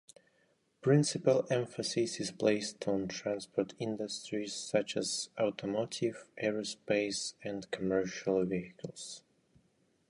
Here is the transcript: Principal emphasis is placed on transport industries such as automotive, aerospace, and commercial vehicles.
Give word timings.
Principal 0.81 1.45
emphasis 1.51 2.19
is 2.19 2.31
placed 2.31 2.87
on 2.87 3.07
transport 3.07 3.75
industries 3.77 4.51
such 4.55 4.97
as 4.97 5.29
automotive, 5.39 6.25
aerospace, 6.41 7.35
and 7.43 7.69
commercial 7.69 8.43
vehicles. 8.43 9.21